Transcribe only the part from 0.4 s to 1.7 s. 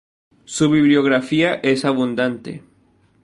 Su bibliografía